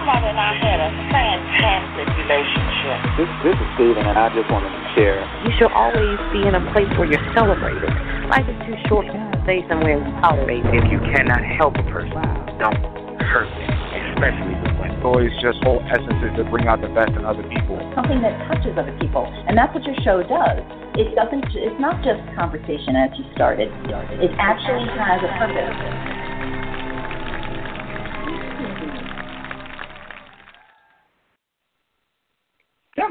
[0.00, 2.98] My mother and I had a fantastic relationship.
[3.20, 5.20] This, this is Steven, and I just wanted to share.
[5.44, 7.92] You should always be in a place where you're celebrated.
[8.32, 10.64] Life is too short to stay somewhere and tolerate.
[10.72, 12.16] If you cannot help a person,
[12.56, 12.80] don't
[13.28, 13.72] hurt them,
[14.16, 15.04] especially with women.
[15.04, 17.76] Always just whole essence is to bring out the best in other people.
[17.92, 20.64] Something that touches other people, and that's what your show does.
[20.96, 21.44] It doesn't.
[21.52, 23.68] It's not just conversation as you started.
[24.16, 26.19] It actually has a purpose.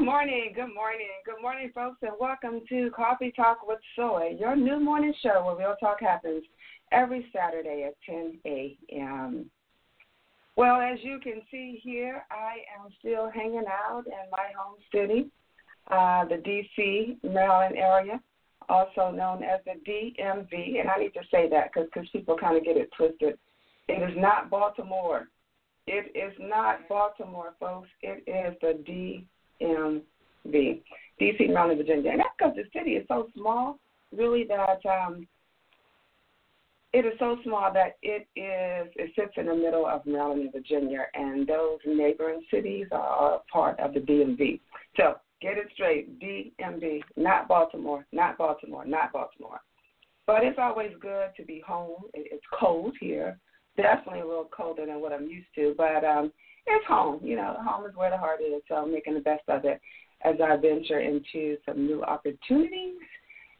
[0.00, 4.56] Good morning, good morning, good morning, folks, and welcome to Coffee Talk with Soy, your
[4.56, 6.42] new morning show where real talk happens
[6.90, 9.50] every Saturday at 10 a.m.
[10.56, 15.30] Well, as you can see here, I am still hanging out in my home city,
[15.90, 18.22] uh, the D.C., Maryland area,
[18.70, 20.80] also known as the DMV.
[20.80, 23.38] And I need to say that because people kind of get it twisted.
[23.86, 25.28] It is not Baltimore.
[25.86, 27.88] It is not Baltimore, folks.
[28.00, 29.22] It is the.
[29.60, 30.80] DMV,
[31.20, 32.10] DC, Maryland, Virginia.
[32.12, 33.78] And that's because the city is so small,
[34.12, 35.26] really, that um,
[36.92, 40.52] it is so small that it is it sits in the middle of Maryland and
[40.52, 44.60] Virginia, and those neighboring cities are part of the DMV.
[44.96, 49.60] So get it straight, DMV, not Baltimore, not Baltimore, not Baltimore.
[50.26, 52.04] But it's always good to be home.
[52.14, 53.38] It's cold here,
[53.76, 56.32] definitely a little colder than what I'm used to, but um,
[56.66, 57.20] it's home.
[57.22, 58.62] You know, home is where the heart is.
[58.68, 59.80] So I'm making the best of it
[60.24, 62.96] as I venture into some new opportunities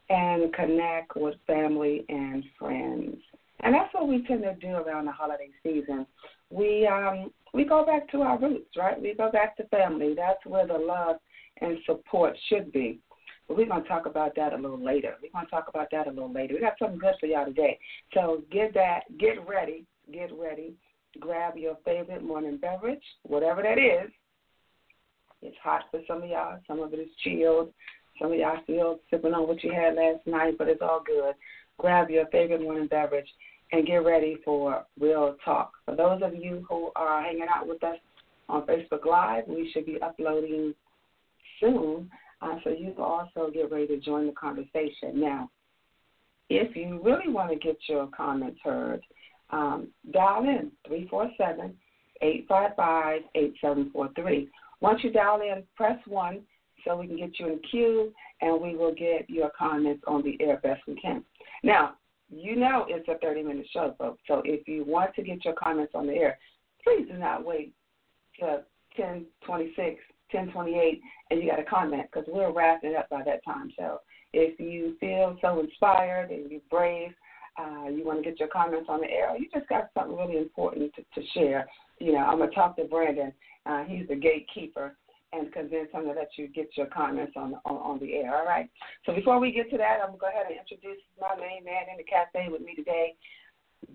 [0.09, 3.17] and connect with family and friends.
[3.61, 6.05] And that's what we tend to do around the holiday season.
[6.49, 9.01] We um we go back to our roots, right?
[9.01, 10.13] We go back to family.
[10.15, 11.17] That's where the love
[11.61, 12.99] and support should be.
[13.47, 15.15] But we're to talk about that a little later.
[15.21, 16.53] We're to talk about that a little later.
[16.55, 17.77] We got something good for y'all today.
[18.13, 20.73] So get that, get ready, get ready
[21.19, 24.11] grab your favorite morning beverage, whatever that is.
[25.41, 26.59] It's hot for some of y'all.
[26.67, 27.73] Some of it is chilled.
[28.21, 31.33] Some of y'all still sipping on what you had last night, but it's all good.
[31.77, 33.27] Grab your favorite morning beverage
[33.71, 35.71] and get ready for real talk.
[35.85, 37.97] For those of you who are hanging out with us
[38.49, 40.75] on Facebook Live, we should be uploading
[41.59, 42.09] soon,
[42.41, 45.19] uh, so you can also get ready to join the conversation.
[45.19, 45.49] Now,
[46.49, 49.01] if you really want to get your comments heard,
[49.51, 51.75] um, dial in 347
[52.21, 54.49] 855 8743.
[54.79, 56.41] Once you dial in, press 1
[56.85, 60.37] so we can get you in queue and we will get your comments on the
[60.41, 61.23] air best we can.
[61.63, 61.95] Now,
[62.29, 64.21] you know it's a 30 minute show, folks.
[64.27, 66.37] So if you want to get your comments on the air,
[66.83, 67.73] please do not wait
[68.39, 68.63] to
[68.97, 69.77] 1026,
[70.31, 73.71] 1028, and you got a comment because we're wrapping up by that time.
[73.77, 73.99] So
[74.33, 77.11] if you feel so inspired and you're brave,
[77.59, 80.37] uh, you want to get your comments on the air, you just got something really
[80.37, 81.67] important to, to share,
[81.99, 83.33] you know, I'm going to talk to Brandon.
[83.65, 84.95] Uh, he's the gatekeeper
[85.33, 88.35] and convince him to let you get your comments on, on on the air.
[88.35, 88.69] All right.
[89.05, 91.83] So before we get to that, I'm gonna go ahead and introduce my main man
[91.91, 93.15] in the cafe with me today,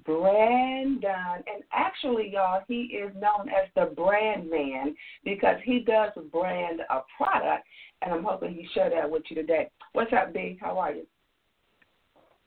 [0.05, 1.45] Brandon.
[1.47, 7.01] And actually, y'all, he is known as the brand man because he does brand a
[7.17, 7.67] product,
[8.03, 9.71] and I'm hoping he share that with you today.
[9.93, 10.59] What's up, B?
[10.61, 11.07] How are you?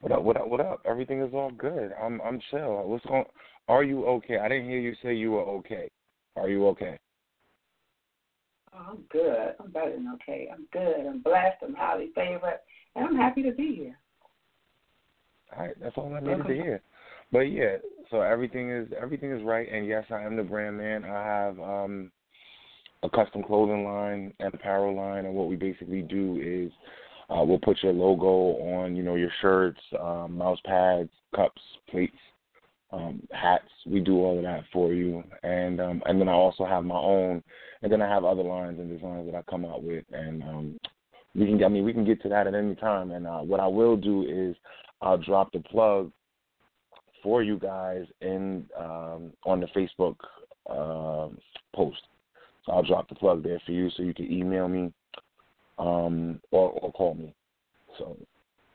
[0.02, 0.24] What up?
[0.24, 0.48] What up?
[0.48, 0.82] What up?
[0.86, 1.92] Everything is all good.
[2.02, 2.84] I'm I'm chill.
[2.86, 3.26] What's going?
[3.68, 4.38] Are you okay?
[4.38, 5.90] I didn't hear you say you were okay.
[6.38, 6.98] Are you okay?
[8.74, 9.56] Oh, I'm good.
[9.60, 10.50] I'm better than okay.
[10.54, 11.06] I'm good.
[11.06, 11.58] I'm blessed.
[11.62, 12.60] I'm highly favored,
[12.96, 13.98] and I'm happy to be here.
[15.58, 16.82] All right, that's all I needed to hear.
[17.32, 17.76] But yeah,
[18.10, 21.04] so everything is everything is right, and yes, I am the brand man.
[21.04, 22.10] I have um
[23.04, 26.72] a custom clothing line and apparel line, and what we basically do is
[27.30, 32.18] uh, we'll put your logo on, you know, your shirts, um, mouse pads, cups, plates,
[32.92, 33.70] um, hats.
[33.86, 36.98] We do all of that for you, and um, and then I also have my
[36.98, 37.44] own,
[37.82, 40.80] and then I have other lines and designs that I come out with, and um,
[41.36, 41.64] we can.
[41.64, 43.12] I mean, we can get to that at any time.
[43.12, 44.56] And uh, what I will do is
[45.02, 46.12] I'll drop the plug
[47.22, 50.16] for you guys in um, on the Facebook
[50.68, 51.30] uh,
[51.76, 52.02] post.
[52.66, 54.92] So I'll drop the plug there for you, so you can email me
[55.80, 57.34] um, or or call me.
[57.98, 58.16] So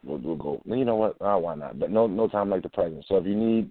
[0.03, 0.61] we'll, we'll go.
[0.65, 1.17] You know what?
[1.21, 1.79] Uh, why not?
[1.79, 3.05] But no no time like the present.
[3.09, 3.71] So if you need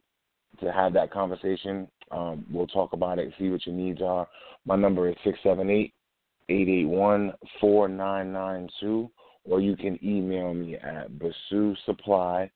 [0.61, 4.27] to have that conversation, Um, we'll talk about it, see what your needs are.
[4.65, 5.91] My number is six seven eight
[6.49, 9.09] eight eight one four nine nine two,
[9.49, 12.51] or you can email me at Basu Supply,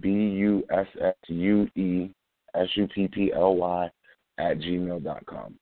[0.00, 2.10] B U S S U E
[2.54, 3.90] S U P P L Y
[4.38, 5.58] at gmail dot com.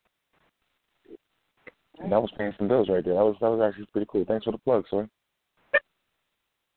[2.00, 3.14] And that was paying some bills right there.
[3.14, 4.24] That was that was actually pretty cool.
[4.26, 5.08] Thanks for the plug, sir.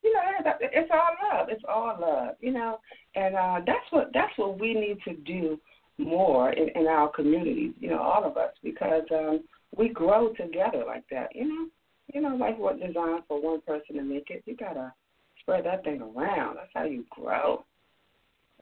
[0.01, 0.21] You know,
[0.61, 1.47] it's all love.
[1.51, 2.35] It's all love.
[2.39, 2.79] You know,
[3.15, 5.59] and uh, that's what that's what we need to do
[5.97, 7.73] more in, in our communities.
[7.79, 9.43] You know, all of us because um,
[9.75, 11.35] we grow together like that.
[11.35, 11.67] You know,
[12.13, 14.41] you know, like what designed for one person to make it.
[14.45, 14.93] You gotta
[15.41, 16.55] spread that thing around.
[16.55, 17.65] That's how you grow.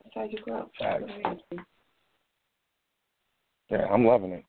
[0.03, 0.69] That's how you grow.
[3.69, 4.43] Yeah, I'm loving it.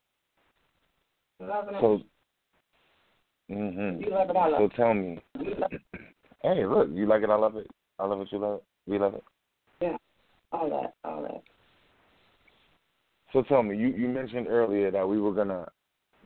[1.40, 1.80] Loving it.
[1.80, 2.00] So,
[3.50, 4.04] mhm.
[4.04, 4.36] You love it.
[4.36, 5.18] I love So tell me.
[6.42, 7.30] Hey, look, you like it?
[7.30, 7.66] I love it.
[7.98, 8.28] I love it.
[8.30, 8.64] You love it.
[8.90, 9.24] We love it.
[9.80, 9.96] Yeah,
[10.52, 11.42] all that, all that.
[13.32, 15.66] So tell me, you you mentioned earlier that we were gonna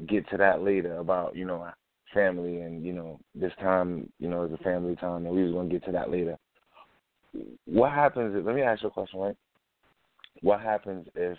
[0.07, 1.69] get to that later about you know
[2.15, 5.53] family and you know this time you know is a family time and we was
[5.53, 6.39] gonna get to that later.
[7.67, 8.37] What happens?
[8.37, 9.37] If, let me ask you a question, right?
[10.43, 11.39] What happens if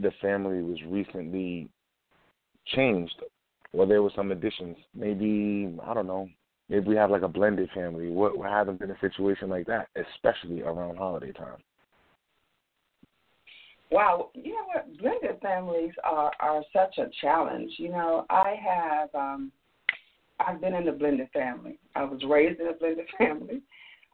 [0.00, 1.68] the family was recently
[2.66, 3.22] changed
[3.72, 4.76] or there were some additions?
[4.94, 6.28] Maybe I don't know.
[6.68, 8.08] Maybe we have like a blended family.
[8.10, 11.58] What what happens in a situation like that, especially around holiday time?
[13.90, 14.98] Wow, you know what?
[14.98, 17.70] Blended families are are such a challenge.
[17.76, 19.52] You know, I have um
[20.40, 21.78] I've been in a blended family.
[21.94, 23.60] I was raised in a blended family.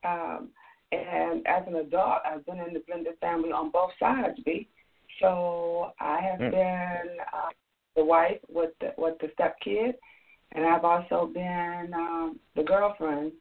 [0.05, 0.51] Um
[0.91, 4.69] and as an adult I've been in the blended family on both sides, B.
[5.21, 6.51] So I have Mm.
[6.51, 7.51] been uh,
[7.99, 9.95] the wife with the with the step kid
[10.53, 13.33] and I've also been um the girlfriend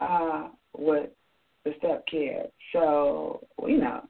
[0.00, 1.10] uh with
[1.64, 2.50] the step kid.
[2.72, 4.06] So, you know,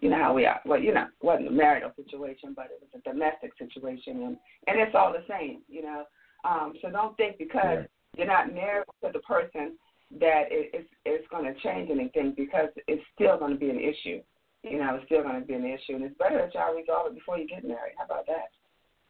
[0.00, 0.60] you know how we are.
[0.64, 4.36] Well, you know, wasn't a marital situation, but it was a domestic situation, and
[4.66, 6.04] and it's all the same, you know.
[6.44, 7.90] Um, so don't think because Right.
[8.16, 9.76] you're not married to the person
[10.20, 13.80] that it, it's it's going to change anything because it's still going to be an
[13.80, 14.20] issue.
[14.62, 17.08] You know, it's still going to be an issue, and it's better that y'all resolve
[17.08, 17.94] it before you get married.
[17.98, 18.50] How about that?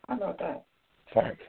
[0.09, 0.65] How about that?
[1.13, 1.41] Fact.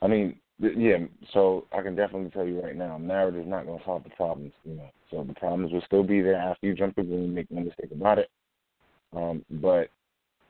[0.00, 0.98] I mean, yeah.
[1.32, 4.10] So I can definitely tell you right now, marriage is not going to solve the
[4.10, 4.52] problems.
[4.64, 7.34] You know, so the problems will still be there after you jump the room.
[7.34, 8.30] Make no mistake about it.
[9.14, 9.88] Um, but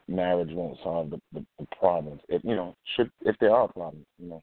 [0.08, 2.20] marriage won't solve the, the, the problems.
[2.29, 4.43] If you know, should if there are problems, you know.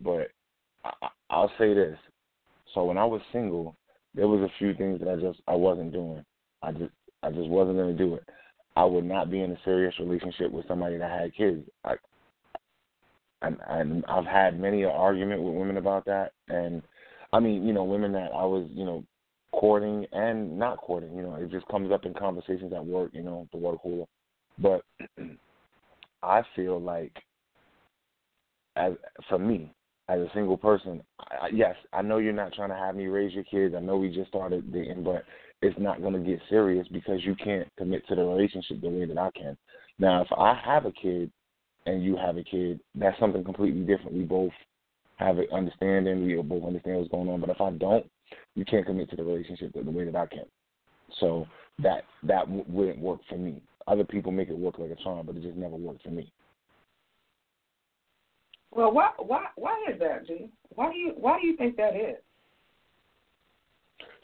[0.00, 0.30] But
[0.84, 1.98] I, I'll say this.
[2.74, 3.76] So when I was single,
[4.14, 6.24] there was a few things that I just I wasn't doing.
[6.62, 8.28] I just I just wasn't going to do it.
[8.76, 11.62] I would not be in a serious relationship with somebody that had kids.
[11.84, 11.94] I,
[13.42, 16.82] and and I've had many an argument with women about that, and
[17.32, 19.04] I mean, you know, women that I was, you know,
[19.52, 21.16] courting and not courting.
[21.16, 23.10] You know, it just comes up in conversations at work.
[23.12, 24.06] You know, the water cooler.
[24.58, 24.82] But
[26.22, 27.12] I feel like,
[28.76, 28.92] as
[29.28, 29.72] for me,
[30.08, 33.32] as a single person, I, yes, I know you're not trying to have me raise
[33.32, 33.74] your kids.
[33.76, 35.24] I know we just started dating, but
[35.64, 39.06] it's not going to get serious because you can't commit to the relationship the way
[39.06, 39.56] that I can.
[39.98, 41.30] Now, if I have a kid
[41.86, 44.12] and you have a kid, that's something completely different.
[44.12, 44.52] We both
[45.16, 46.26] have an understanding.
[46.26, 47.40] We both understand what's going on.
[47.40, 48.04] But if I don't,
[48.54, 50.44] you can't commit to the relationship the, way that I can.
[51.18, 51.46] So
[51.82, 53.62] that that w- wouldn't work for me.
[53.86, 56.30] Other people make it work like a charm, but it just never worked for me.
[58.70, 60.50] Well, why why why is that, G?
[60.70, 62.16] Why do you why do you think that is?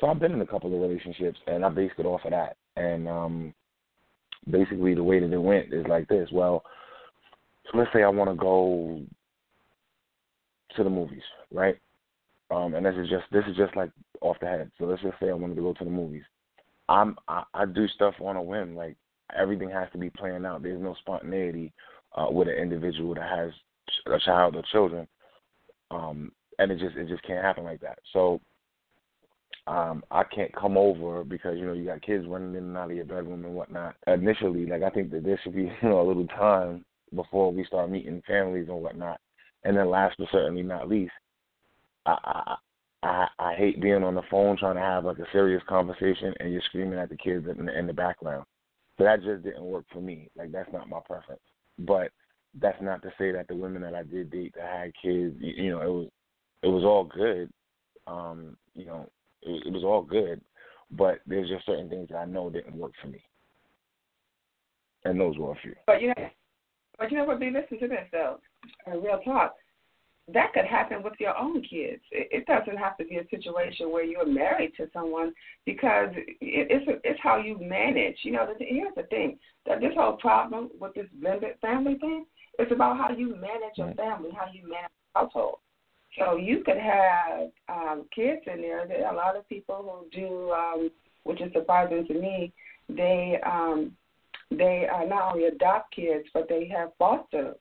[0.00, 2.56] So I've been in a couple of relationships, and I based it off of that.
[2.76, 3.54] And um,
[4.50, 6.28] basically, the way that it went is like this.
[6.32, 6.62] Well,
[7.70, 9.02] so let's say I want to go
[10.76, 11.76] to the movies, right?
[12.50, 13.90] Um, and this is just this is just like
[14.22, 14.70] off the head.
[14.78, 16.24] So let's just say I wanted to go to the movies.
[16.88, 18.74] I'm I, I do stuff on a whim.
[18.74, 18.96] Like
[19.38, 20.62] everything has to be planned out.
[20.62, 21.72] There's no spontaneity
[22.16, 23.52] uh, with an individual that has
[24.06, 25.06] a child or children,
[25.90, 27.98] um, and it just it just can't happen like that.
[28.12, 28.40] So
[29.66, 32.90] um, I can't come over because you know you got kids running in and out
[32.90, 33.94] of your bedroom and whatnot.
[34.06, 37.64] Initially, like I think that there should be you know a little time before we
[37.64, 39.20] start meeting families and whatnot.
[39.64, 41.12] And then last but certainly not least,
[42.06, 42.56] I I
[43.02, 46.52] I, I hate being on the phone trying to have like a serious conversation and
[46.52, 48.44] you're screaming at the kids in the, in the background.
[48.98, 50.28] So that just didn't work for me.
[50.36, 51.40] Like that's not my preference.
[51.78, 52.10] But
[52.60, 55.64] that's not to say that the women that I did date that had kids, you,
[55.64, 56.08] you know, it was
[56.62, 57.50] it was all good.
[58.06, 59.08] Um, you know,
[59.42, 60.40] it, it was all good,
[60.90, 63.22] but there's just certain things that I know didn't work for me,
[65.04, 65.74] and those were a few.
[65.86, 66.28] But you know,
[66.98, 67.40] but you know what?
[67.40, 68.38] B listen to this though.
[68.86, 69.54] Uh, real talk.
[70.32, 72.02] that could happen with your own kids.
[72.12, 75.32] It, it doesn't have to be a situation where you're married to someone
[75.64, 78.16] because it, it's a, it's how you manage.
[78.22, 82.26] You know, the, here's the thing: that this whole problem with this blended family thing
[82.58, 85.58] is about how you manage your family, how you manage a household.
[86.18, 88.86] So you could have um, kids in there.
[88.86, 90.90] There a lot of people who do, um,
[91.24, 92.52] which is surprising to me.
[92.88, 93.92] They um,
[94.50, 97.54] they uh, not only adopt kids, but they have foster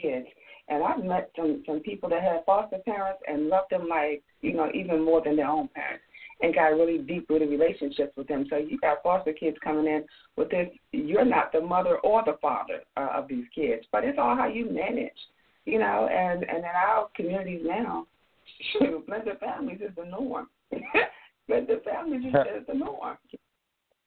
[0.00, 0.26] kids.
[0.68, 4.52] And I've met some some people that had foster parents and loved them like you
[4.54, 6.02] know even more than their own parents,
[6.40, 8.46] and got really deep rooted relationships with them.
[8.50, 10.04] So you got foster kids coming in
[10.36, 10.68] with this.
[10.90, 14.48] You're not the mother or the father uh, of these kids, but it's all how
[14.48, 15.12] you manage,
[15.64, 16.08] you know.
[16.10, 18.06] And and in our communities now,
[18.72, 20.48] shoot, blended families is the norm.
[21.48, 23.16] blended families is the norm.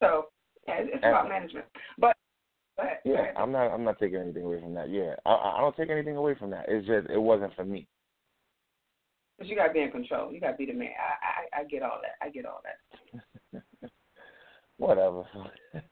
[0.00, 0.26] So
[0.68, 1.66] yeah, it's about management,
[1.98, 2.16] but
[2.76, 3.68] But, yeah, I'm not.
[3.68, 4.90] I'm not taking anything away from that.
[4.90, 6.66] Yeah, I, I don't take anything away from that.
[6.68, 7.86] It's just it wasn't for me.
[9.38, 10.32] But you got to be in control.
[10.32, 10.90] You got to be the man.
[10.98, 12.26] I, I I get all that.
[12.26, 13.62] I get all that.
[14.76, 15.24] Whatever.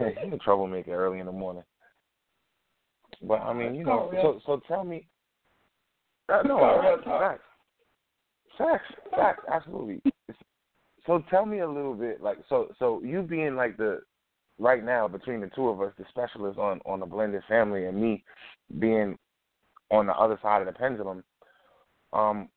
[0.00, 1.64] You're a troublemaker early in the morning.
[3.22, 5.06] But I mean, you know, so so tell me.
[6.28, 6.58] Uh, no,
[7.04, 7.42] facts,
[8.58, 10.02] facts, facts, absolutely.
[11.06, 14.00] So tell me a little bit, like, so so you being like the
[14.58, 18.00] right now between the two of us, the specialist on on the blended family, and
[18.00, 18.24] me
[18.78, 19.16] being
[19.90, 21.22] on the other side of the pendulum.
[22.12, 22.48] Um,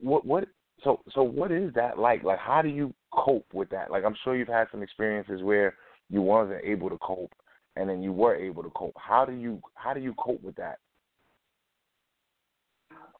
[0.00, 0.48] what what
[0.84, 2.22] so so what is that like?
[2.22, 3.90] Like, how do you cope with that?
[3.90, 5.74] Like, I'm sure you've had some experiences where
[6.10, 7.32] you wasn't able to cope,
[7.76, 8.94] and then you were able to cope.
[8.96, 10.78] How do you how do you cope with that?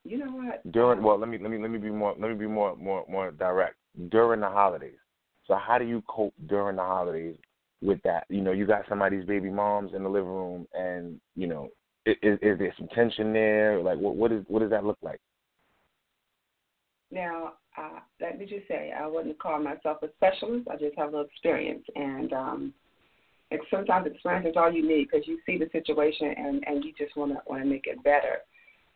[0.04, 0.72] You know what?
[0.72, 3.04] During well, let me let me let me be more let me be more more
[3.08, 3.76] more direct.
[4.10, 4.98] During the holidays.
[5.46, 7.36] So how do you cope during the holidays
[7.82, 8.24] with that.
[8.28, 11.68] You know, you got somebody's baby moms in the living room, and you know,
[12.04, 13.80] is, is there some tension there?
[13.80, 15.20] Like, what what is what does that look like?
[17.10, 20.66] Now, uh, let me just say, I wouldn't call myself a specialist.
[20.68, 22.72] I just have a little experience, and um, and
[23.70, 27.16] sometimes experience is all you need because you see the situation and and you just
[27.16, 28.38] want to want to make it better.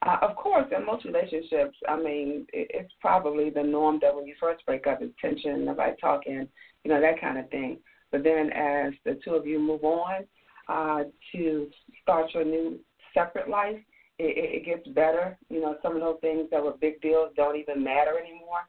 [0.07, 4.26] Uh, of course, in most relationships, I mean, it, it's probably the norm that when
[4.26, 6.49] you first break up, is tension, nobody talking,
[6.85, 7.78] you know, that kind of thing.
[8.11, 10.25] But then as the two of you move on
[10.69, 11.69] uh, to
[12.02, 12.80] start your new
[13.12, 13.76] separate life,
[14.19, 15.37] it, it gets better.
[15.50, 18.61] You know, some of those things that were big deals don't even matter anymore,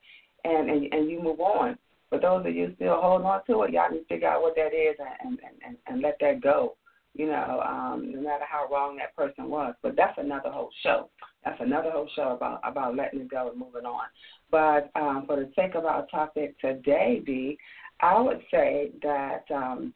[0.43, 1.77] and and, and you move on.
[2.11, 4.55] But those of you still holding on to it, y'all need to figure out what
[4.57, 6.75] that is and and and, and let that go.
[7.13, 9.73] You know, um, no matter how wrong that person was.
[9.81, 11.09] But that's another whole show.
[11.43, 14.03] That's another whole show about about letting it go and moving on.
[14.51, 17.57] But um, for the sake of our topic today, B,
[18.01, 19.93] I would say that um,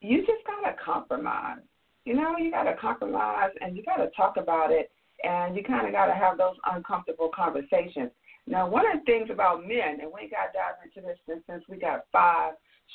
[0.00, 1.58] you just gotta compromise.
[2.04, 4.90] You know, you gotta compromise and you gotta talk about it,
[5.22, 8.10] and you kind of gotta have those uncomfortable conversations.
[8.46, 11.76] Now, one of the things about men, and we got dive into this since we
[11.76, 12.54] got five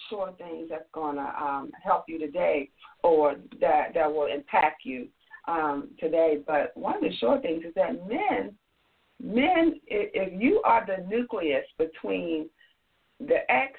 [0.10, 2.70] short things that's gonna um, help you today,
[3.04, 5.08] or that that will impact you
[5.48, 6.40] um, today.
[6.46, 8.56] But one of the short things is that men
[9.22, 12.50] men, if you are the nucleus between
[13.20, 13.74] the ex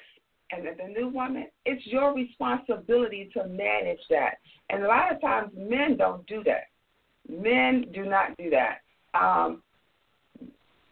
[0.51, 4.35] and the new woman, it's your responsibility to manage that.
[4.69, 6.65] And a lot of times men don't do that.
[7.29, 8.79] Men do not do that.
[9.13, 9.61] Um,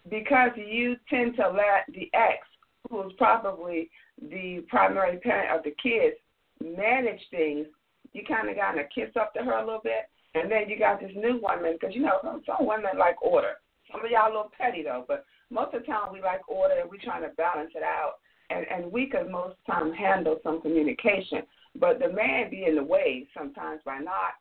[0.09, 2.45] because you tend to let the ex,
[2.89, 3.89] who is probably
[4.21, 6.15] the primary parent of the kids,
[6.63, 7.67] manage things,
[8.13, 10.09] you kind of got to kiss up to her a little bit.
[10.35, 13.53] And then you got this new woman, because you know, some, some women like order.
[13.91, 16.75] Some of y'all a little petty though, but most of the time we like order
[16.79, 18.15] and we're trying to balance it out.
[18.49, 21.43] And and we could most time handle some communication.
[21.79, 24.33] But the man be in the way sometimes by not,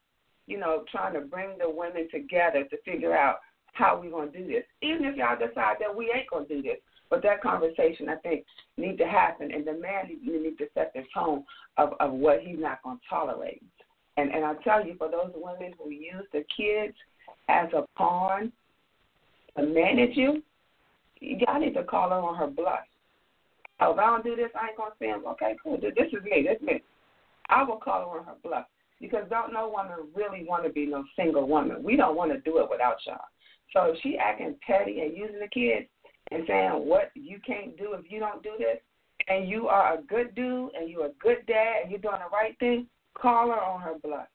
[0.47, 3.37] you know, trying to bring the women together to figure out
[3.75, 4.64] how we gonna do this.
[4.83, 6.78] Even if y'all decide that we ain't gonna do this.
[7.11, 8.45] But that conversation I think
[8.76, 11.45] need to happen and the man need, to set the tone
[11.76, 13.62] of, of what he's not gonna tolerate.
[14.16, 16.97] And and I tell you, for those women who use the kids
[17.49, 18.52] as a pawn
[19.57, 20.43] to manage you,
[21.21, 22.81] y'all need to call her on her bluff.
[23.81, 25.25] Oh, if I don't do this, I ain't gonna see him.
[25.26, 25.78] Okay, cool.
[25.78, 26.47] This is me.
[26.47, 26.83] This is me.
[27.49, 28.66] I will call her on her bluff
[29.00, 31.83] because don't no woman really want to be no single woman.
[31.83, 33.21] We don't want to do it without y'all.
[33.73, 35.87] So if she acting petty and using the kids
[36.30, 38.78] and saying what you can't do if you don't do this,
[39.28, 42.37] and you are a good dude and you're a good dad and you're doing the
[42.37, 44.26] right thing, call her on her bluff.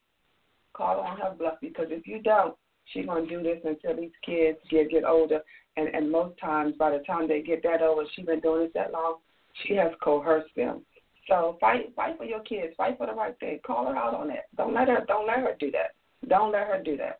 [0.73, 2.55] Call her on her bluff because if you don't,
[2.85, 5.41] she's gonna do this until these kids get get older.
[5.77, 8.71] And and most times, by the time they get that older, she's been doing this
[8.73, 9.17] that long.
[9.65, 10.81] She has coerced them.
[11.27, 12.73] So fight fight for your kids.
[12.75, 13.59] Fight for the right thing.
[13.65, 14.45] Call her out on that.
[14.57, 15.91] Don't let her don't let her do that.
[16.27, 17.19] Don't let her do that.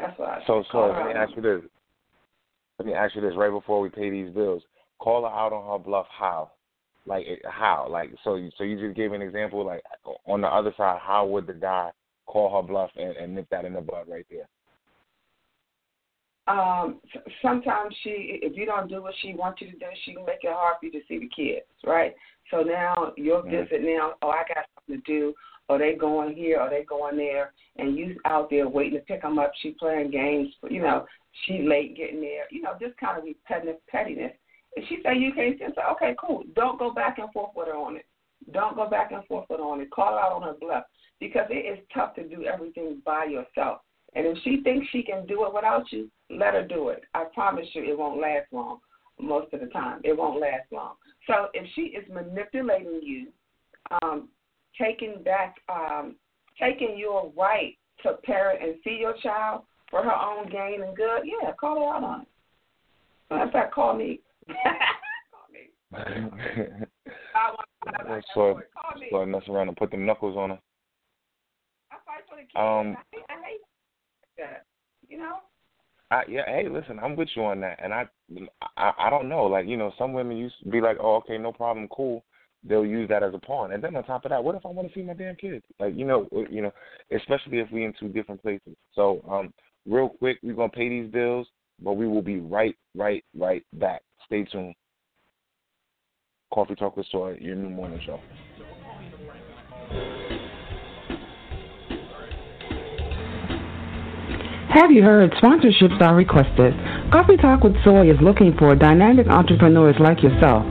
[0.00, 0.42] That's why.
[0.46, 1.60] So, so let me ask you this.
[2.78, 4.62] Let me ask you this right before we pay these bills.
[4.98, 6.06] Call her out on her bluff.
[6.10, 6.50] How?
[7.06, 7.86] Like how?
[7.88, 8.38] Like so?
[8.58, 9.64] So you just gave an example.
[9.64, 9.82] Like
[10.26, 11.90] on the other side, how would the guy
[12.26, 14.48] call her bluff and, and nip that in the bud right there?
[16.48, 17.00] Um,
[17.42, 20.44] sometimes she, if you don't do what she wants you to do, she can make
[20.44, 22.14] it hard for you to see the kids, right?
[22.52, 23.64] So now you'll mm-hmm.
[23.64, 24.12] visit now.
[24.22, 25.34] Oh, I got something to do.
[25.68, 29.22] Or they going here, or they going there, and you out there waiting to pick
[29.22, 29.50] them up.
[29.60, 31.06] She playing games, you know.
[31.44, 32.74] She late getting there, you know.
[32.80, 34.32] Just kind of repetitive pettiness.
[34.76, 36.44] If she say you can't say, okay, cool.
[36.54, 38.06] Don't go back and forth with her on it.
[38.52, 39.90] Don't go back and forth with her on it.
[39.90, 40.84] Call her out on her bluff
[41.18, 43.80] because it is tough to do everything by yourself.
[44.14, 47.02] And if she thinks she can do it without you, let her do it.
[47.14, 48.80] I promise you, it won't last long.
[49.18, 50.94] Most of the time, it won't last long.
[51.26, 53.28] So if she is manipulating you,
[54.02, 54.28] um,
[54.80, 56.16] taking back, um,
[56.60, 61.22] taking your right to parent and see your child for her own gain and good,
[61.24, 62.28] yeah, call her out on it.
[63.30, 64.20] Matter of fact, call me.
[64.48, 65.70] call me.
[67.34, 68.60] I want, so,
[69.10, 70.58] so I mess around and put them knuckles on her.
[71.90, 72.52] I fight for the kids.
[72.56, 73.60] Um, I hate, I hate
[74.38, 74.64] that.
[75.08, 75.36] You know.
[76.10, 78.06] I, yeah, hey, listen, I'm with you on that, and I,
[78.76, 81.36] I, I don't know, like you know, some women used to be like, oh, okay,
[81.36, 82.24] no problem, cool.
[82.68, 84.70] They'll use that as a pawn, and then on top of that, what if I
[84.70, 85.64] want to see my damn kids?
[85.78, 86.72] Like, you know, you know,
[87.14, 88.74] especially if we in two different places.
[88.94, 89.54] So, um,
[89.86, 91.46] real quick, we're gonna pay these bills,
[91.82, 94.02] but we will be right, right, right back.
[94.26, 94.74] Stay tuned.
[96.52, 98.20] Coffee Talk with Soy, your new morning show.
[104.70, 106.74] Have you heard sponsorships are requested?
[107.10, 110.64] Coffee Talk with Soy is looking for dynamic entrepreneurs like yourself.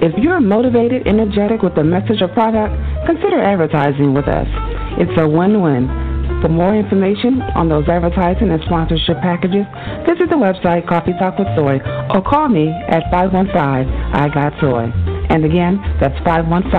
[0.00, 2.72] If you're motivated, energetic with a message or product,
[3.04, 4.46] consider advertising with us.
[4.96, 5.88] It's a win-win.
[6.40, 9.66] For more information on those advertising and sponsorship packages,
[10.06, 11.80] visit the website Coffee Talk with Soy
[12.14, 14.86] or call me at 515 I Got Soy.
[15.30, 16.72] And again, that's 515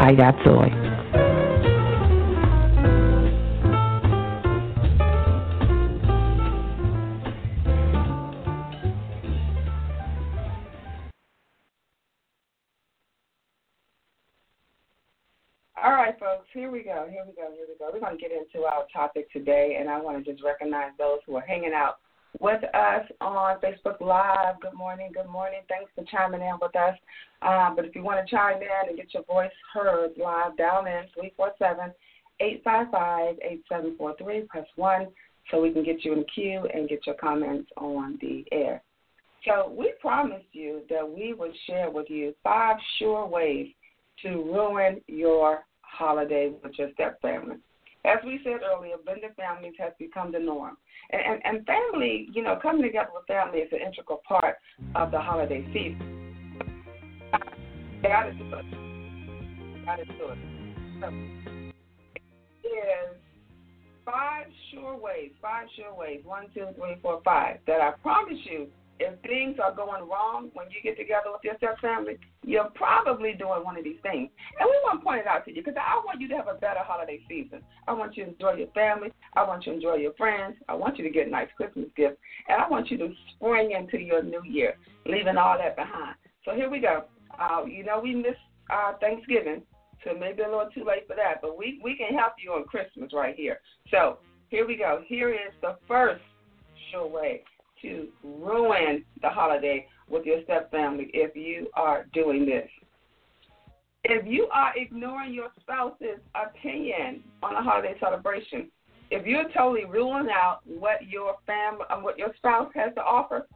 [0.00, 0.85] I Got Soy.
[16.56, 17.06] Here we go.
[17.10, 17.52] Here we go.
[17.52, 17.90] Here we go.
[17.92, 21.18] We're going to get into our topic today, and I want to just recognize those
[21.26, 21.98] who are hanging out
[22.40, 24.58] with us on Facebook Live.
[24.62, 25.10] Good morning.
[25.12, 25.60] Good morning.
[25.68, 26.96] Thanks for chiming in with us.
[27.42, 30.86] Um, but if you want to chime in and get your voice heard live, dial
[30.86, 31.92] in 347
[32.40, 34.40] 855 8743.
[34.48, 35.06] Press 1
[35.50, 38.82] so we can get you in the queue and get your comments on the air.
[39.46, 43.68] So, we promised you that we would share with you five sure ways
[44.22, 45.60] to ruin your
[45.96, 47.56] holiday with your step family.
[48.04, 50.76] As we said earlier, blended families has become the norm.
[51.10, 54.56] And, and, and family, you know, coming together with family is an integral part
[54.94, 56.34] of the holiday season.
[58.02, 58.64] God is good.
[59.84, 60.38] God is good.
[62.64, 63.16] Is
[64.04, 68.68] five sure ways, five sure ways, one, two, three, four, five, that I promise you
[68.98, 73.32] if things are going wrong when you get together with your step family, you're probably
[73.32, 74.30] doing one of these things.
[74.58, 76.48] And we want to point it out to you because I want you to have
[76.48, 77.62] a better holiday season.
[77.86, 79.12] I want you to enjoy your family.
[79.34, 80.56] I want you to enjoy your friends.
[80.68, 82.18] I want you to get nice Christmas gifts.
[82.48, 86.16] And I want you to spring into your new year, leaving all that behind.
[86.44, 87.04] So here we go.
[87.38, 88.36] Uh, you know, we missed
[88.70, 89.62] uh, Thanksgiving,
[90.04, 92.64] so maybe a little too late for that, but we, we can help you on
[92.64, 93.60] Christmas right here.
[93.90, 95.02] So here we go.
[95.06, 96.22] Here is the first
[96.90, 97.42] sure way
[97.86, 102.68] to ruin the holiday with your stepfamily if you are doing this.
[104.04, 108.70] If you are ignoring your spouse's opinion on a holiday celebration,
[109.10, 113.46] if you're totally ruling out what your family, uh, what your spouse has to offer,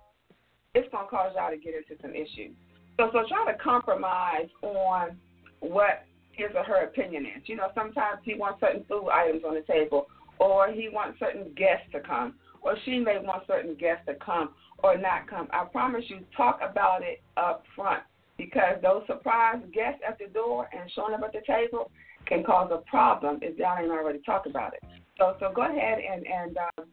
[0.74, 2.54] it's going to cause y'all to get into some issues.
[2.96, 5.16] So, so try to compromise on
[5.60, 7.42] what his or her opinion is.
[7.46, 10.06] You know, sometimes he wants certain food items on the table,
[10.38, 14.50] or he wants certain guests to come, or she may want certain guests to come
[14.82, 15.48] or not come.
[15.52, 18.02] I promise you, talk about it up front
[18.36, 21.90] because those surprise guests at the door and showing up at the table
[22.26, 24.82] can cause a problem if y'all ain't already talked about it.
[25.18, 26.86] So, so go ahead and and um,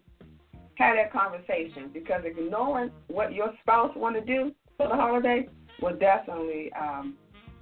[0.76, 5.48] have that conversation because ignoring what your spouse want to do for the holiday
[5.82, 7.16] will definitely um,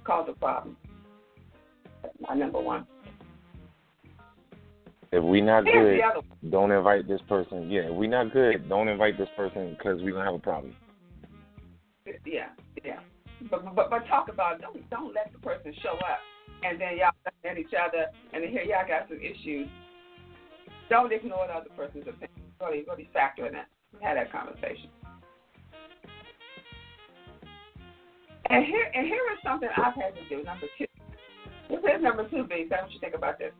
[0.04, 0.76] cause a problem.
[2.02, 2.86] That's my number one.
[5.12, 6.00] If we not good,
[6.50, 7.70] don't invite this person.
[7.70, 10.74] Yeah, if we not good, don't invite this person because we gonna have a problem.
[12.24, 12.48] Yeah,
[12.84, 13.00] yeah.
[13.50, 14.62] But but but talk about it.
[14.62, 16.18] don't don't let the person show up
[16.64, 17.10] and then y'all
[17.44, 19.68] at each other and then here y'all got some issues.
[20.88, 22.30] Don't ignore the other person's opinion.
[22.60, 23.68] really, really factor in that.
[24.02, 24.90] Have that conversation.
[28.48, 30.44] And here, and here is something I've had to do.
[30.44, 30.86] Number two.
[31.68, 32.66] This is number two, B.
[32.68, 33.52] Tell what you think about this.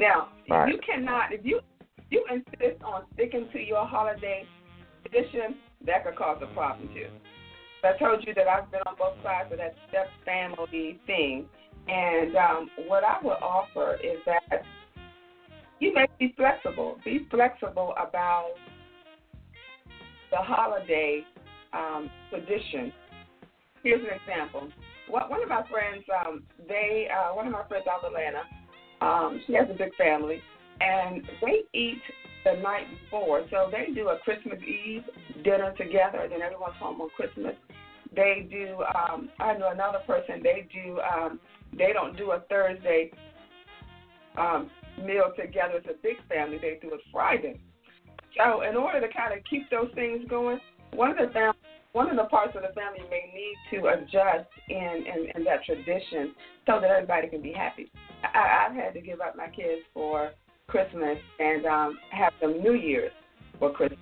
[0.00, 0.72] Now, right.
[0.72, 1.60] you cannot if you
[2.08, 4.46] you insist on sticking to your holiday
[5.02, 7.06] tradition, that could cause a problem too.
[7.84, 11.46] I told you that I've been on both sides of that step family thing,
[11.86, 14.64] and um, what I would offer is that
[15.80, 16.98] you may be flexible.
[17.04, 18.52] Be flexible about
[20.30, 21.24] the holiday
[21.72, 22.92] um, tradition.
[23.82, 24.68] Here's an example.
[25.08, 28.42] What, One of my friends, um, they, uh, one of my friends out of Atlanta,
[29.00, 30.42] um, she has a big family,
[30.80, 32.02] and they eat
[32.44, 33.46] the night before.
[33.50, 35.04] So they do a Christmas Eve
[35.44, 37.54] dinner together, and then everyone's home on Christmas.
[38.14, 38.82] They do.
[38.94, 40.42] Um, I know another person.
[40.42, 41.00] They do.
[41.00, 41.40] Um,
[41.76, 43.12] they don't do a Thursday
[44.36, 46.58] um, meal together as a big family.
[46.60, 47.60] They do it Friday.
[48.36, 50.58] So in order to kind of keep those things going,
[50.94, 51.54] one of the fam-
[51.92, 55.64] one of the parts of the family may need to adjust in, in, in that
[55.64, 56.34] tradition
[56.66, 57.90] so that everybody can be happy.
[58.22, 60.30] I, I've had to give up my kids for
[60.66, 63.12] Christmas and um, have them New Year's
[63.58, 63.98] for Christmas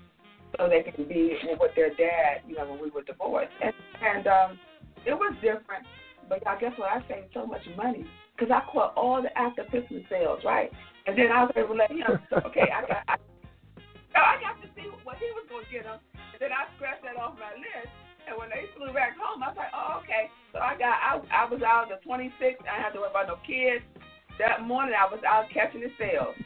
[0.57, 3.53] so they can be with their dad, you know, when we were divorced.
[3.63, 4.59] And, and um,
[5.05, 5.85] it was different,
[6.29, 9.65] but I guess what I saved so much money because I caught all the after
[9.65, 10.71] Christmas sales, right?
[11.07, 13.17] And then I was able to let him, okay, I got, I,
[14.15, 15.99] I got to see what he was going to get them.
[16.15, 17.91] And then I scratched that off my list.
[18.29, 20.29] And when they flew back home, I was like, oh, okay.
[20.53, 22.61] So I got, I, I was out the 26th.
[22.69, 23.81] I didn't have to worry about no kids.
[24.37, 26.37] That morning, I was out catching the sales,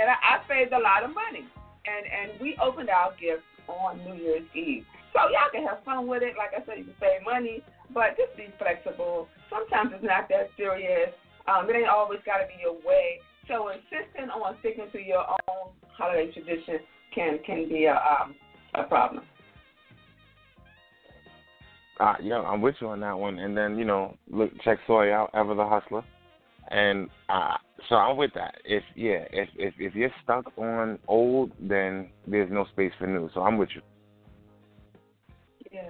[0.00, 1.44] and I, I saved a lot of money.
[1.84, 4.84] And and we opened our gifts on New Year's Eve.
[5.12, 6.36] So y'all can have fun with it.
[6.38, 9.28] Like I said, you can save money, but just be flexible.
[9.50, 11.12] Sometimes it's not that serious.
[11.48, 13.20] Um, it ain't always got to be your way.
[13.48, 16.80] So insisting on sticking to your own holiday tradition
[17.12, 18.36] can can be a um,
[18.74, 19.24] a problem.
[22.00, 23.38] Uh, yeah, I'm with you on that one.
[23.38, 26.02] And then you know, look, check Soy out, Ever the Hustler,
[26.68, 27.56] and uh,
[27.88, 28.54] so I'm with that.
[28.64, 33.28] If yeah, if if if you're stuck on old, then there's no space for new.
[33.34, 33.82] So I'm with you.
[35.70, 35.82] Yeah,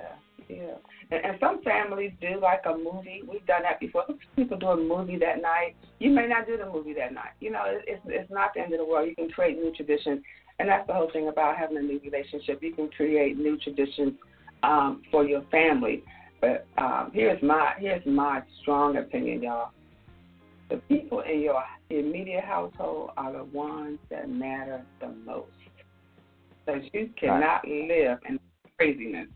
[0.48, 0.74] yeah.
[1.12, 3.22] And, and some families do like a movie.
[3.28, 4.06] We've done that before.
[4.36, 5.76] People do a movie that night.
[6.00, 7.32] You may not do the movie that night.
[7.38, 9.08] You know, it, it's it's not the end of the world.
[9.08, 10.22] You can create new traditions,
[10.58, 12.60] and that's the whole thing about having a new relationship.
[12.64, 14.14] You can create new traditions
[14.62, 16.02] um, for your family.
[16.40, 19.70] But um, here's my here's my strong opinion, y'all.
[20.70, 25.50] The people in your immediate household are the ones that matter the most.
[26.64, 28.38] Because you cannot live in
[28.76, 29.26] craziness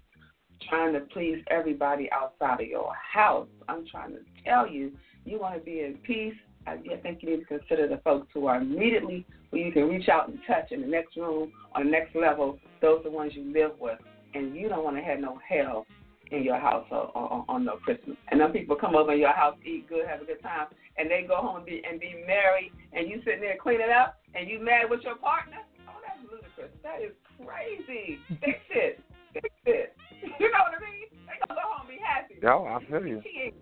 [0.68, 3.48] trying to please everybody outside of your house.
[3.68, 4.92] I'm trying to tell you,
[5.24, 6.34] you want to be in peace.
[6.66, 10.08] I think you need to consider the folks who are immediately where you can reach
[10.08, 12.58] out and touch in the next room or the next level.
[12.80, 13.98] Those are the ones you live with,
[14.34, 15.86] and you don't want to have no hell
[16.30, 18.16] in your house on, on, on no Christmas.
[18.30, 20.66] And then people come over in your house, eat good, have a good time,
[20.98, 24.20] and they go home and be, and be married, and you sitting there cleaning up,
[24.34, 25.58] and you mad with your partner.
[25.88, 26.72] Oh, that's ludicrous.
[26.82, 28.18] That is crazy.
[28.40, 29.00] Fix it.
[29.32, 29.96] Fix it.
[30.40, 31.08] You know what I mean?
[31.26, 32.36] They gonna go home and be happy.
[32.42, 33.20] No, I feel you.
[33.20, 33.52] You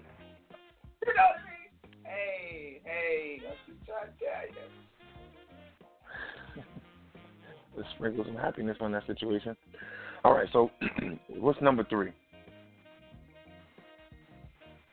[1.11, 1.71] know what I mean?
[2.05, 4.47] Hey, hey, that's I'm trying to tell
[6.55, 6.65] you.
[7.77, 9.57] Let's sprinkle some happiness on that situation.
[10.25, 10.71] All right, so
[11.29, 12.13] what's number three?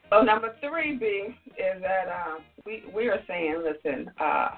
[0.09, 4.49] So number three, B, is that uh, we we are saying, listen, uh,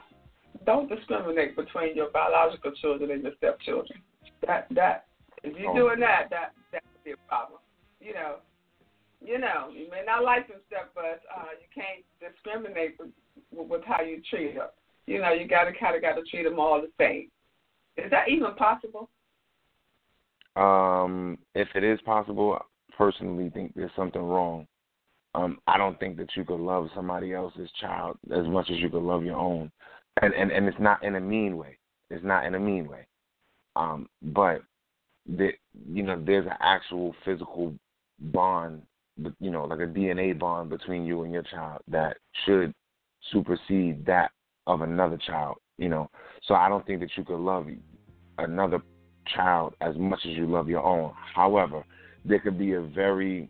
[0.66, 4.02] don't discriminate between your biological children and your stepchildren.
[4.48, 5.06] That that
[5.44, 5.76] if you're oh.
[5.76, 7.60] doing that, that that would be a problem.
[8.00, 8.36] You know,
[9.20, 13.10] you know, you may not like them step, but uh, you can't discriminate with,
[13.52, 14.70] with how you treat them.
[15.06, 17.30] You know, you gotta kind of got to treat them all the same.
[17.98, 19.10] Is that even possible?
[20.56, 22.60] Um, if it is possible,
[22.98, 24.68] personally think there's something wrong
[25.34, 28.90] um, I don't think that you could love somebody else's child as much as you
[28.90, 29.72] could love your own,
[30.22, 31.78] and and and it's not in a mean way.
[32.10, 33.08] It's not in a mean way,
[33.76, 34.62] um, but
[35.38, 35.54] that
[35.90, 37.74] you know there's an actual physical
[38.20, 38.82] bond,
[39.40, 42.74] you know, like a DNA bond between you and your child that should
[43.32, 44.32] supersede that
[44.68, 45.58] of another child.
[45.78, 46.10] You know,
[46.44, 47.68] so I don't think that you could love
[48.38, 48.82] another
[49.36, 51.12] child as much as you love your own.
[51.36, 51.84] However,
[52.26, 53.50] there could be a very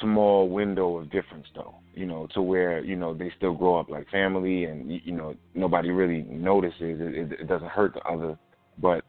[0.00, 3.88] small window of difference though you know to where you know they still grow up
[3.88, 7.00] like family and you know nobody really notices.
[7.00, 8.38] It, it, it doesn't hurt the other.
[8.78, 9.04] But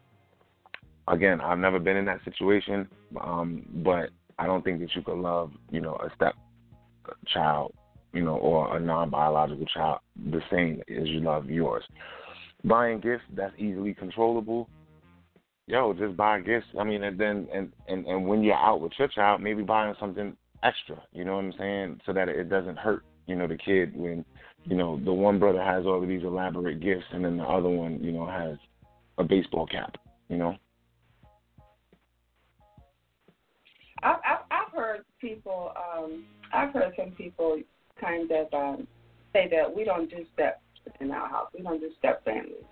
[1.08, 2.88] again i've never been in that situation
[3.20, 6.34] um but i don't think that you could love you know a step
[7.26, 7.74] child
[8.12, 9.98] you know or a non-biological child
[10.30, 11.84] the same as you love yours.
[12.64, 14.70] Buying gifts that's easily controllable
[15.66, 16.66] yo, just buy gifts.
[16.78, 19.94] I mean, and then and and and when you're out with your child, maybe buying
[19.98, 21.02] something extra.
[21.12, 22.00] You know what I'm saying?
[22.06, 24.24] So that it doesn't hurt, you know, the kid when,
[24.64, 27.68] you know, the one brother has all of these elaborate gifts and then the other
[27.68, 28.56] one, you know, has
[29.18, 29.96] a baseball cap.
[30.28, 30.56] You know.
[34.02, 35.72] I've I've, I've heard people.
[35.76, 37.60] um I've heard some people
[38.00, 38.86] kind of um
[39.32, 40.60] say that we don't do steps
[41.00, 41.48] in our house.
[41.56, 42.64] We don't do step families.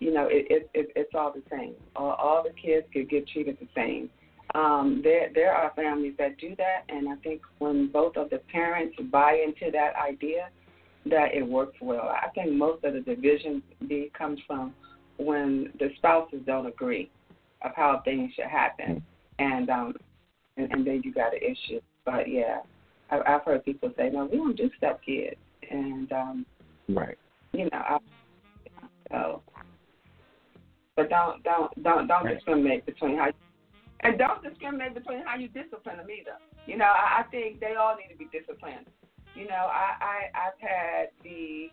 [0.00, 1.74] You know, it, it, it it's all the same.
[1.96, 4.10] All, all the kids could get treated the same.
[4.54, 8.38] Um, there there are families that do that, and I think when both of the
[8.52, 10.48] parents buy into that idea,
[11.06, 12.08] that it works well.
[12.08, 14.74] I think most of the division be comes from
[15.18, 17.10] when the spouses don't agree
[17.62, 19.02] of how things should happen,
[19.38, 19.94] and um,
[20.56, 21.80] and, and then you got an issue.
[22.04, 22.60] But yeah,
[23.10, 25.36] I, I've heard people say, no, we don't do step kids,
[25.70, 26.46] and um,
[26.88, 27.18] right.
[27.52, 27.98] You know, I,
[29.10, 29.42] so,
[30.96, 32.34] but don't don't don't don't Right.
[32.34, 33.32] discriminate between how,
[34.00, 36.36] and don't discriminate between how you discipline them either.
[36.66, 38.86] You know, I, I think they all need to be disciplined.
[39.34, 41.70] You know, I, I I've had the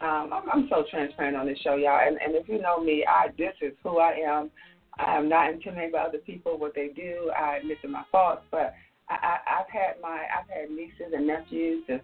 [0.00, 2.00] um I'm, I'm so transparent on this show, y'all.
[2.06, 4.50] And, and if you know me, I this is who I am.
[4.98, 7.30] I am not intimidated by other people, what they do.
[7.36, 8.74] I admit to my faults, but
[9.08, 12.00] I, I, I've had my I've had nieces and nephews to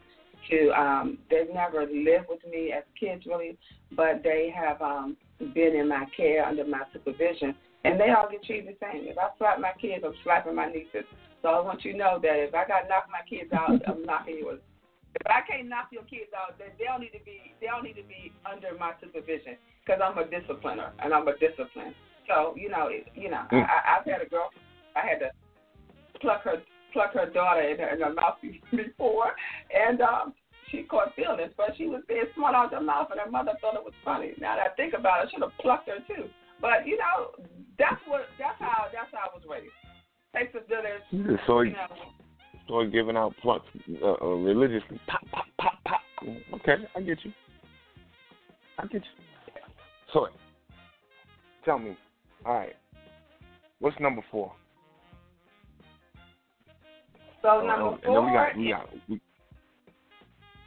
[0.50, 3.56] to um they've never lived with me as kids really,
[3.92, 5.16] but they have um
[5.46, 9.08] been in my care under my supervision and they all get treated the same.
[9.08, 11.08] If I slap my kids, I'm slapping my nieces.
[11.42, 13.80] So I want you to know that if I got to knock my kids out,
[13.88, 14.60] I'm knocking yours.
[15.16, 17.82] If I can't knock your kids out, then they don't need to be they don't
[17.82, 21.94] need to be under my supervision because I'm a discipliner and I'm a discipline.
[22.28, 23.66] So you know, it, you know, Mm.
[23.66, 24.50] I, I've had a girl.
[24.94, 25.30] I had to
[26.20, 28.38] pluck her pluck her daughter in her, in her mouth
[28.70, 29.34] before,
[29.74, 30.34] and um,
[30.70, 33.74] she caught feelings, but she was being smart out her mouth, and her mother thought
[33.74, 34.32] it was funny.
[34.40, 36.28] Now that I think about it, I should have plucked her too.
[36.60, 37.32] But you know,
[37.78, 39.72] that's what that's how that's how I was raised.
[40.34, 41.38] Takes a village.
[41.46, 41.88] So you know,
[42.66, 43.66] start giving out plucks
[44.02, 45.00] uh, uh, religiously.
[45.06, 46.00] Pop, pop, pop, pop.
[46.54, 47.32] Okay, I get you.
[48.78, 49.62] I get you.
[50.12, 50.26] So,
[51.64, 51.96] tell me,
[52.44, 52.74] all right,
[53.78, 54.52] what's number four?
[57.42, 58.32] so number Uh, and then we four.
[58.32, 59.20] got, we got, we,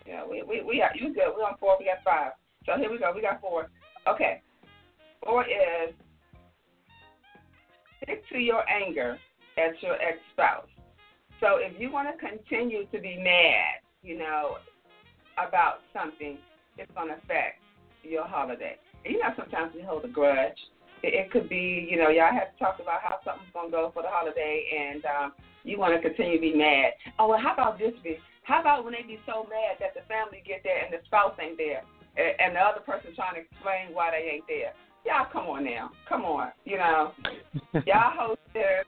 [0.06, 1.34] Yeah, we we we you good.
[1.36, 1.78] We on four.
[1.80, 2.34] We got five.
[2.66, 3.12] So here we go.
[3.13, 3.70] We got four.
[4.08, 4.42] Okay.
[5.24, 5.94] Four is
[8.04, 9.18] stick to your anger
[9.58, 10.68] at your ex spouse.
[11.39, 14.58] So if you want to continue to be mad, you know,
[15.36, 16.38] about something,
[16.78, 17.60] it's going to affect
[18.04, 18.78] your holiday.
[19.06, 20.58] You know, sometimes we hold a grudge.
[21.02, 23.92] It, it could be, you know, y'all have talked about how something's going to go
[23.94, 26.92] for the holiday, and um, you want to continue to be mad.
[27.20, 27.94] Oh, well, how about this?
[28.04, 30.99] B how about when they be so mad that the family get there and the
[31.08, 31.84] spouse ain't there,
[32.19, 34.75] and, and the other person trying to explain why they ain't there?
[35.08, 37.12] Y'all, come on now, come on, you know,
[37.88, 38.84] y'all host there.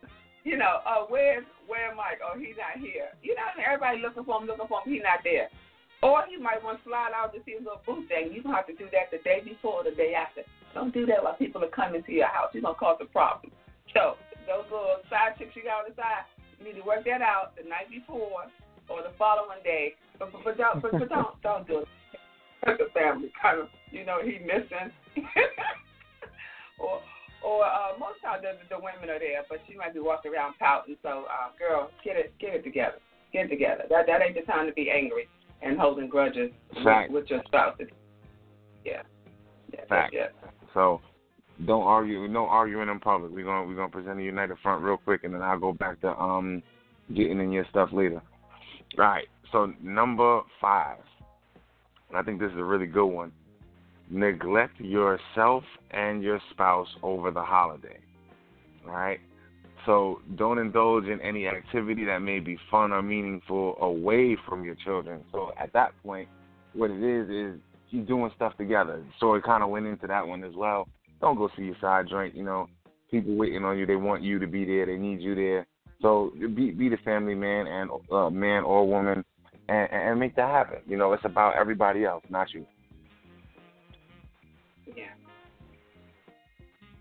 [0.45, 2.21] You know, oh, where's where Mike?
[2.21, 3.09] Oh, he's not here.
[3.25, 4.93] You know, everybody looking for him, looking for him.
[4.93, 5.49] He's not there.
[6.05, 8.29] Or he might want to slide out to see his little booth thing.
[8.29, 10.45] You don't have to do that the day before or the day after.
[10.77, 12.53] Don't do that while people are coming to your house.
[12.53, 13.49] You're gonna cause a problem.
[13.89, 16.29] So those little side chicks you got on the side,
[16.61, 18.45] you need to work that out the night before
[18.89, 19.93] or the following day.
[20.19, 21.87] But but, but, don't, but, but don't don't do it.
[22.65, 24.91] The family kind of you know he missing.
[26.79, 27.01] or
[27.45, 30.55] or uh, most times the, the women are there, but she might be walking around
[30.57, 30.97] pouting.
[31.03, 32.97] So, uh, girl, get it get it together.
[33.31, 33.83] Get it together.
[33.89, 35.27] That that ain't the time to be angry
[35.61, 37.77] and holding grudges with, with your spouse.
[38.83, 39.01] Yeah.
[39.73, 39.85] Yeah.
[39.89, 40.13] Fact.
[40.15, 40.27] Yeah.
[40.73, 41.01] so
[41.65, 43.31] don't argue, no arguing in public.
[43.31, 46.01] We're gonna we're gonna present a united front real quick, and then I'll go back
[46.01, 46.61] to um
[47.13, 48.21] getting in your stuff later.
[48.97, 49.27] All right.
[49.51, 50.97] So number five,
[52.09, 53.31] and I think this is a really good one.
[54.09, 57.99] Neglect yourself and your spouse over the holiday.
[58.85, 59.19] All right.
[59.85, 64.75] So don't indulge in any activity that may be fun or meaningful away from your
[64.75, 65.23] children.
[65.31, 66.27] So at that point,
[66.73, 69.03] what it is is you're doing stuff together.
[69.19, 70.87] So it kind of went into that one as well.
[71.21, 72.35] Don't go see your side joint.
[72.35, 72.67] You know,
[73.11, 73.85] people waiting on you.
[73.85, 74.85] They want you to be there.
[74.85, 75.67] They need you there.
[76.01, 79.23] So be be the family man and uh, man or woman,
[79.69, 80.79] and, and make that happen.
[80.87, 82.65] You know, it's about everybody else, not you.
[84.95, 85.05] Yeah.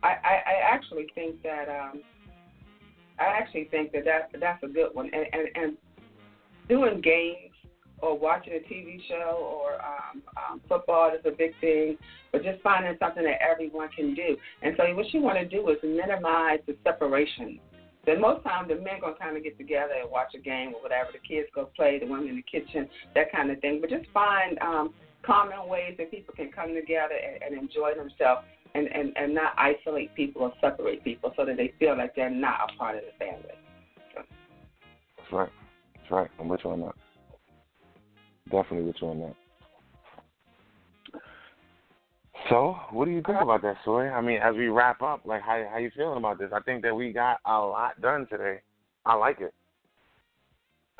[0.02, 2.02] I, I, I actually think that um,
[3.18, 5.11] I actually think that that that's a good one.
[5.12, 5.76] And, and and
[6.68, 7.54] doing games
[7.98, 11.96] or watching a TV show or um, um, football is a big thing,
[12.33, 14.37] but just finding something that everyone can do.
[14.62, 17.59] And so what you want to do is minimize the separation.
[18.06, 20.82] Then most times the men gonna kind of get together and watch a game or
[20.82, 21.10] whatever.
[21.12, 23.80] The kids go play, the women in the kitchen, that kind of thing.
[23.80, 28.46] But just find um, common ways that people can come together and, and enjoy themselves
[28.74, 32.30] and, and, and not isolate people or separate people so that they feel like they're
[32.30, 33.54] not a part of the family.
[34.14, 34.22] So.
[35.16, 35.52] That's right.
[35.96, 36.30] That's right.
[36.38, 36.94] I'm with you on that.
[38.50, 39.34] Definitely with you on that.
[42.50, 44.09] So, what do you think about that, Soy?
[44.09, 46.50] I mean, as we wrap up, like, how how you feeling about this?
[46.52, 48.61] I think that we got a lot done today.
[49.07, 49.54] I like it.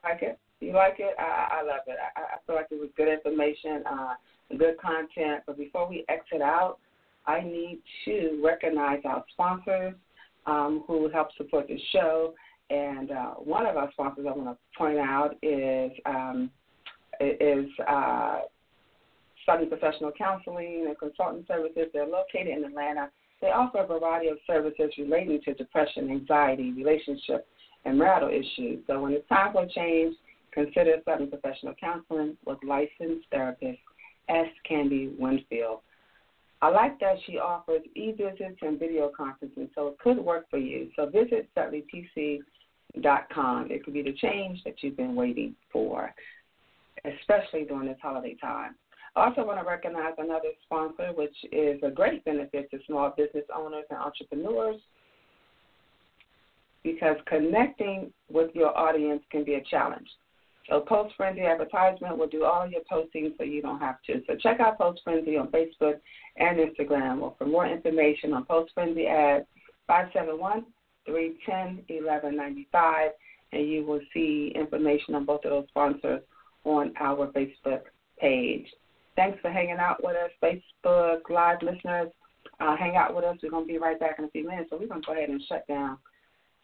[0.03, 0.39] I like it?
[0.61, 1.15] You like it?
[1.19, 1.97] I, I love it.
[2.17, 4.15] I, I feel like it was good information, uh,
[4.57, 5.43] good content.
[5.47, 6.79] But before we exit out,
[7.27, 9.95] I need to recognize our sponsors
[10.47, 12.35] um, who help support the show.
[12.71, 16.51] And uh, one of our sponsors I want to point out is um,
[17.21, 18.41] is uh,
[19.45, 21.89] Study Professional Counseling and Consultant Services.
[21.93, 23.11] They're located in Atlanta.
[23.41, 27.47] They offer a variety of services relating to depression, anxiety, relationship,
[27.85, 28.81] and marital issues.
[28.87, 30.17] So when it's time for change,
[30.53, 33.79] consider Study Professional Counseling with licensed therapist
[34.29, 34.49] S.
[34.67, 35.81] Candy Winfield.
[36.63, 40.89] I like that she offers e-visits and video conferencing, so it could work for you.
[40.97, 42.41] So visit SutleyPC.com.
[43.71, 46.15] It could be the change that you've been waiting for,
[47.05, 48.77] especially during this holiday time.
[49.17, 53.45] I also want to recognize another sponsor, which is a great benefit to small business
[53.55, 54.81] owners and entrepreneurs
[56.83, 60.09] because connecting with your audience can be a challenge.
[60.69, 64.23] So Post Frenzy Advertisement will do all your posting so you don't have to.
[64.27, 66.01] So check out Post Frenzy on Facebook
[66.37, 67.21] and Instagram.
[67.21, 69.45] Or for more information on Post Frenzy ads,
[69.87, 70.65] 571
[71.07, 73.11] 310 1195,
[73.53, 76.23] and you will see information on both of those sponsors
[76.65, 77.83] on our Facebook
[78.19, 78.67] page.
[79.17, 82.11] Thanks for hanging out with us, Facebook Live listeners.
[82.61, 83.37] Uh, hang out with us.
[83.43, 84.71] We're going to be right back in a few minutes.
[84.71, 85.99] So we're going to go ahead and shut down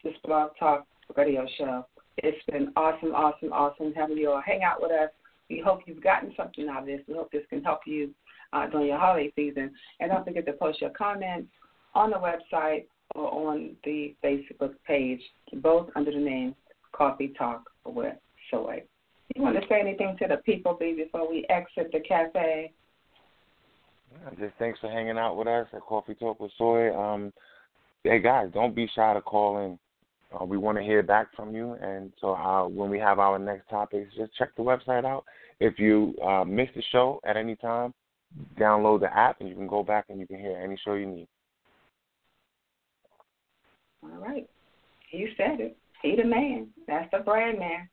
[0.03, 0.85] this Blog Talk
[1.15, 1.85] radio show.
[2.17, 5.09] It's been awesome, awesome, awesome having you all hang out with us.
[5.49, 7.01] We hope you've gotten something out of this.
[7.07, 8.11] We hope this can help you
[8.53, 9.71] uh, during your holiday season.
[9.99, 11.49] And don't forget to post your comments
[11.95, 12.85] on the website
[13.15, 15.21] or on the Facebook page,
[15.55, 16.55] both under the name
[16.93, 18.15] Coffee Talk with
[18.49, 18.83] Soy.
[19.35, 22.73] You want to say anything to the people, B, before we exit the cafe?
[24.39, 26.93] Just thanks for hanging out with us at Coffee Talk with Soy.
[26.93, 27.31] Um,
[28.03, 29.79] hey guys, don't be shy to call in.
[30.33, 33.39] Uh, we want to hear back from you, and so uh, when we have our
[33.39, 35.23] next topics, just check the website out.
[35.59, 37.93] If you uh, miss the show at any time,
[38.59, 41.05] download the app, and you can go back and you can hear any show you
[41.05, 41.27] need.
[44.03, 44.49] All right,
[45.11, 45.77] you said it.
[46.01, 46.67] He the man.
[46.87, 47.87] That's the brand man.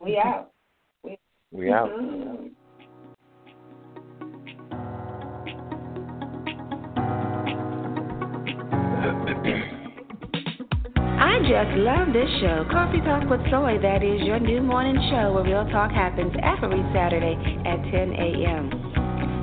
[0.00, 0.51] We out.
[1.52, 1.90] We, out.
[1.90, 2.48] Mm-hmm.
[11.20, 13.76] I just love this show, Coffee Talk with Soy.
[13.82, 17.36] That is your new morning show where real talk happens every Saturday
[17.66, 18.70] at 10 a.m.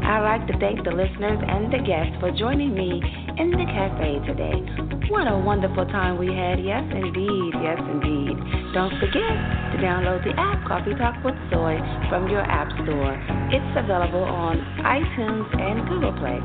[0.03, 3.01] I'd like to thank the listeners and the guests for joining me
[3.37, 4.98] in the cafe today.
[5.09, 6.61] What a wonderful time we had.
[6.61, 7.51] Yes, indeed.
[7.57, 8.37] Yes, indeed.
[8.77, 9.33] Don't forget
[9.73, 11.81] to download the app Coffee Talk with Soy
[12.13, 13.17] from your app store.
[13.49, 16.37] It's available on iTunes and Google Play.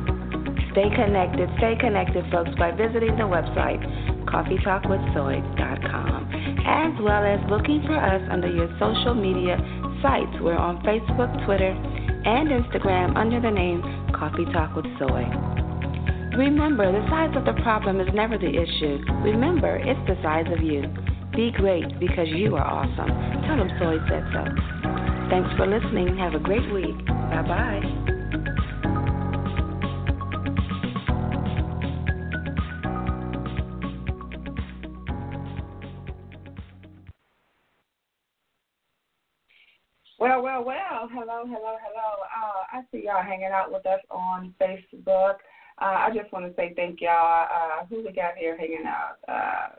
[0.73, 3.85] Stay connected, stay connected, folks, by visiting the website
[4.33, 6.21] coffeetalkwithsoy.com,
[6.65, 9.61] as well as looking for us under your social media
[10.01, 10.33] sites.
[10.41, 11.77] We're on Facebook, Twitter,
[12.25, 13.83] and Instagram under the name
[14.17, 15.64] Coffee Talk with Soy.
[16.37, 18.99] Remember, the size of the problem is never the issue.
[19.23, 20.83] Remember, it's the size of you.
[21.37, 23.09] Be great because you are awesome.
[23.47, 24.43] Tell them Soy said so.
[25.31, 26.17] Thanks for listening.
[26.19, 27.07] Have a great week.
[27.07, 28.15] Bye bye.
[40.19, 41.09] Well, well, well.
[41.13, 42.11] Hello, hello, hello.
[42.25, 45.37] Uh, I see y'all hanging out with us on Facebook.
[45.81, 47.47] Uh, I just want to say thank y'all.
[47.53, 49.17] Uh, who we got here hanging out?
[49.29, 49.77] Uh,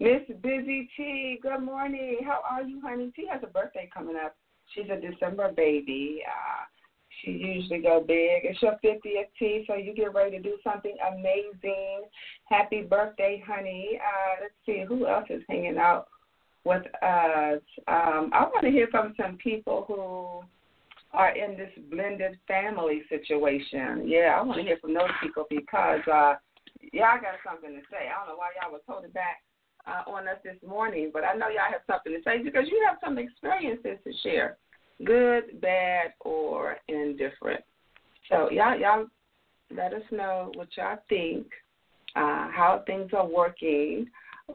[0.00, 1.38] Miss Busy T.
[1.42, 2.20] Good morning.
[2.24, 3.12] How are you, honey?
[3.14, 4.36] T has a birthday coming up.
[4.74, 6.22] She's a December baby.
[6.26, 6.64] Uh,
[7.22, 8.44] she usually go big.
[8.44, 12.04] It's your 50th T, so you get ready to do something amazing.
[12.44, 13.98] Happy birthday, honey.
[14.00, 16.06] Uh, let's see who else is hanging out
[16.64, 17.60] with us.
[17.88, 20.46] Um, I want to hear from some people who
[21.12, 24.06] are in this blended family situation.
[24.06, 26.34] Yeah, I want to hear from those people because uh,
[26.92, 28.08] y'all got something to say.
[28.08, 29.42] I don't know why y'all was holding back
[29.86, 32.84] uh, on us this morning, but I know y'all have something to say because you
[32.86, 34.58] have some experiences to share,
[35.04, 37.64] good, bad, or indifferent.
[38.28, 39.06] So y'all, y'all,
[39.74, 41.46] let us know what y'all think,
[42.16, 44.06] uh, how things are working